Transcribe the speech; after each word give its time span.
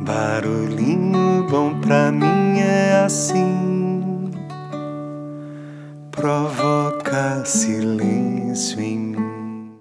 Barulhinho 0.00 1.44
bom 1.50 1.80
pra 1.80 2.12
mim 2.12 2.60
é 2.60 3.02
assim, 3.04 4.30
provoca 6.12 7.44
silêncio 7.44 8.80
em 8.80 8.98
mim. 8.98 9.72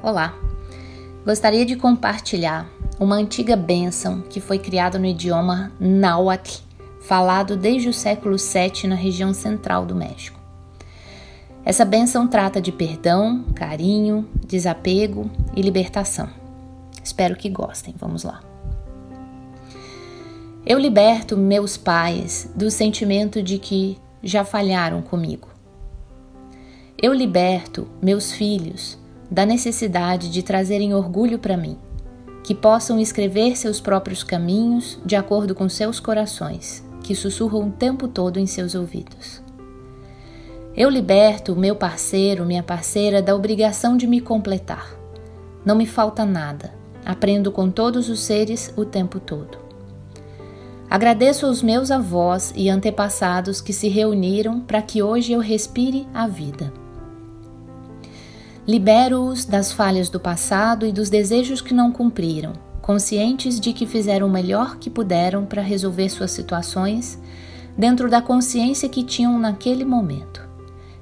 Olá, 0.00 0.34
gostaria 1.24 1.66
de 1.66 1.74
compartilhar 1.74 2.68
uma 3.00 3.16
antiga 3.16 3.56
bênção 3.56 4.20
que 4.20 4.40
foi 4.40 4.60
criada 4.60 5.00
no 5.00 5.06
idioma 5.06 5.72
náhuatl, 5.80 6.62
falado 7.00 7.56
desde 7.56 7.88
o 7.88 7.92
século 7.92 8.36
VII 8.36 8.88
na 8.88 8.94
região 8.94 9.34
central 9.34 9.84
do 9.84 9.96
México. 9.96 10.41
Essa 11.64 11.84
bênção 11.84 12.26
trata 12.26 12.60
de 12.60 12.72
perdão, 12.72 13.44
carinho, 13.54 14.28
desapego 14.46 15.30
e 15.54 15.62
libertação. 15.62 16.28
Espero 17.02 17.36
que 17.36 17.48
gostem. 17.48 17.94
Vamos 17.98 18.24
lá. 18.24 18.40
Eu 20.66 20.78
liberto 20.78 21.36
meus 21.36 21.76
pais 21.76 22.50
do 22.54 22.70
sentimento 22.70 23.42
de 23.42 23.58
que 23.58 23.98
já 24.22 24.44
falharam 24.44 25.02
comigo. 25.02 25.48
Eu 27.00 27.12
liberto 27.12 27.88
meus 28.00 28.32
filhos 28.32 28.98
da 29.30 29.46
necessidade 29.46 30.30
de 30.30 30.42
trazerem 30.42 30.94
orgulho 30.94 31.38
para 31.38 31.56
mim, 31.56 31.76
que 32.44 32.54
possam 32.54 33.00
escrever 33.00 33.56
seus 33.56 33.80
próprios 33.80 34.22
caminhos 34.22 34.98
de 35.04 35.16
acordo 35.16 35.54
com 35.54 35.68
seus 35.68 35.98
corações, 35.98 36.84
que 37.02 37.14
sussurram 37.14 37.68
o 37.68 37.72
tempo 37.72 38.06
todo 38.06 38.38
em 38.38 38.46
seus 38.46 38.74
ouvidos. 38.74 39.42
Eu 40.74 40.88
liberto 40.88 41.52
o 41.52 41.56
meu 41.56 41.76
parceiro, 41.76 42.46
minha 42.46 42.62
parceira, 42.62 43.20
da 43.20 43.36
obrigação 43.36 43.94
de 43.94 44.06
me 44.06 44.22
completar. 44.22 44.96
Não 45.66 45.76
me 45.76 45.84
falta 45.84 46.24
nada. 46.24 46.72
Aprendo 47.04 47.52
com 47.52 47.70
todos 47.70 48.08
os 48.08 48.20
seres 48.20 48.72
o 48.74 48.84
tempo 48.84 49.20
todo. 49.20 49.58
Agradeço 50.88 51.44
aos 51.44 51.62
meus 51.62 51.90
avós 51.90 52.54
e 52.56 52.70
antepassados 52.70 53.60
que 53.60 53.72
se 53.72 53.88
reuniram 53.88 54.60
para 54.60 54.80
que 54.80 55.02
hoje 55.02 55.32
eu 55.32 55.40
respire 55.40 56.06
a 56.14 56.26
vida. 56.26 56.72
Libero-os 58.66 59.44
das 59.44 59.72
falhas 59.72 60.08
do 60.08 60.20
passado 60.20 60.86
e 60.86 60.92
dos 60.92 61.10
desejos 61.10 61.60
que 61.60 61.74
não 61.74 61.92
cumpriram, 61.92 62.52
conscientes 62.80 63.60
de 63.60 63.72
que 63.72 63.86
fizeram 63.86 64.26
o 64.26 64.30
melhor 64.30 64.76
que 64.76 64.88
puderam 64.88 65.44
para 65.44 65.60
resolver 65.60 66.08
suas 66.08 66.30
situações 66.30 67.18
dentro 67.76 68.08
da 68.08 68.22
consciência 68.22 68.88
que 68.88 69.02
tinham 69.02 69.38
naquele 69.38 69.84
momento. 69.84 70.51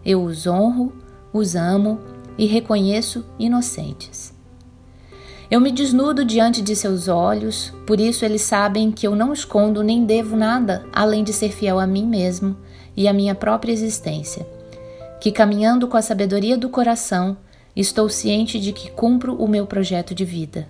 Eu 0.05 0.23
os 0.23 0.47
honro, 0.47 0.93
os 1.33 1.55
amo 1.55 1.99
e 2.39 2.47
reconheço 2.47 3.25
inocentes. 3.39 4.33
Eu 5.51 5.61
me 5.61 5.71
desnudo 5.71 6.25
diante 6.25 6.63
de 6.63 6.75
seus 6.77 7.09
olhos, 7.09 7.73
por 7.87 8.01
isso 8.01 8.25
eles 8.25 8.43
sabem 8.43 8.91
que 8.91 9.07
eu 9.07 9.17
não 9.17 9.33
escondo 9.33 9.83
nem 9.83 10.05
devo 10.05 10.37
nada 10.37 10.87
além 10.93 11.25
de 11.25 11.33
ser 11.33 11.51
fiel 11.51 11.79
a 11.79 11.87
mim 11.87 12.07
mesmo 12.07 12.57
e 12.97 13.09
à 13.09 13.13
minha 13.13 13.35
própria 13.35 13.73
existência. 13.73 14.47
Que 15.21 15.33
caminhando 15.33 15.87
com 15.89 15.97
a 15.97 16.03
sabedoria 16.03 16.57
do 16.57 16.69
coração, 16.69 17.37
estou 17.75 18.09
ciente 18.09 18.59
de 18.59 18.73
que 18.73 18.91
cumpro 18.91 19.35
o 19.35 19.49
meu 19.49 19.67
projeto 19.67 20.15
de 20.15 20.25
vida, 20.25 20.67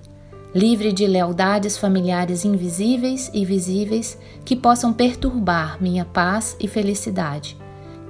livre 0.53 0.92
de 0.92 1.06
lealdades 1.06 1.77
familiares 1.77 2.45
invisíveis 2.45 3.31
e 3.33 3.45
visíveis 3.45 4.19
que 4.45 4.56
possam 4.56 4.92
perturbar 4.92 5.77
minha 5.81 6.05
paz 6.05 6.56
e 6.58 6.67
felicidade 6.67 7.56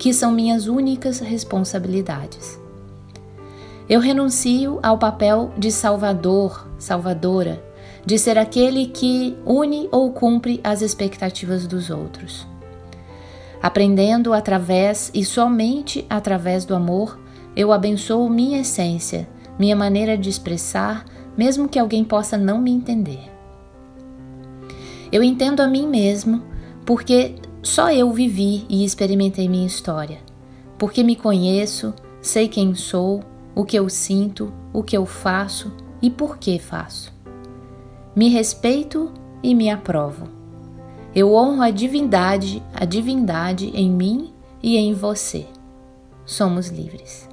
que 0.00 0.14
são 0.14 0.32
minhas 0.32 0.66
únicas 0.66 1.18
responsabilidades. 1.18 2.58
Eu 3.86 4.00
renuncio 4.00 4.80
ao 4.82 4.96
papel 4.96 5.52
de 5.58 5.70
salvador, 5.70 6.66
salvadora, 6.78 7.62
de 8.06 8.16
ser 8.18 8.38
aquele 8.38 8.86
que 8.86 9.36
une 9.44 9.90
ou 9.92 10.10
cumpre 10.10 10.58
as 10.64 10.80
expectativas 10.80 11.66
dos 11.66 11.90
outros. 11.90 12.46
Aprendendo 13.62 14.32
através 14.32 15.10
e 15.12 15.22
somente 15.22 16.06
através 16.08 16.64
do 16.64 16.74
amor, 16.74 17.20
eu 17.54 17.70
abençoo 17.70 18.26
minha 18.30 18.62
essência, 18.62 19.28
minha 19.58 19.76
maneira 19.76 20.16
de 20.16 20.30
expressar, 20.30 21.04
mesmo 21.36 21.68
que 21.68 21.78
alguém 21.78 22.04
possa 22.04 22.38
não 22.38 22.58
me 22.58 22.70
entender. 22.70 23.30
Eu 25.12 25.22
entendo 25.22 25.60
a 25.60 25.68
mim 25.68 25.86
mesmo 25.86 26.42
porque 26.86 27.34
só 27.62 27.92
eu 27.92 28.10
vivi 28.10 28.64
e 28.68 28.84
experimentei 28.84 29.48
minha 29.48 29.66
história, 29.66 30.18
porque 30.78 31.02
me 31.04 31.14
conheço, 31.14 31.92
sei 32.20 32.48
quem 32.48 32.74
sou, 32.74 33.22
o 33.54 33.64
que 33.64 33.78
eu 33.78 33.88
sinto, 33.88 34.52
o 34.72 34.82
que 34.82 34.96
eu 34.96 35.04
faço 35.04 35.72
e 36.00 36.08
por 36.08 36.38
que 36.38 36.58
faço. 36.58 37.12
Me 38.16 38.28
respeito 38.28 39.12
e 39.42 39.54
me 39.54 39.70
aprovo. 39.70 40.28
Eu 41.14 41.34
honro 41.34 41.62
a 41.62 41.70
divindade, 41.70 42.62
a 42.74 42.84
divindade 42.84 43.70
em 43.74 43.90
mim 43.90 44.32
e 44.62 44.76
em 44.76 44.94
você. 44.94 45.46
Somos 46.24 46.68
livres. 46.68 47.29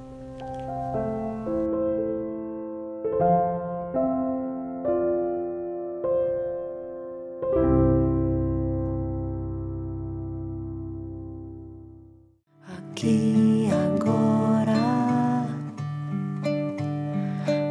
Aqui 12.98 13.68
agora. 13.86 14.74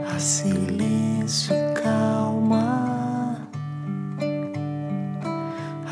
Há 0.10 0.20
silêncio 0.20 1.54
e 1.54 1.74
calma. 1.74 3.50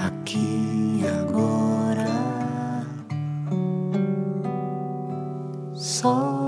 Aqui 0.06 1.04
agora. 1.20 2.06
Só 5.74 6.45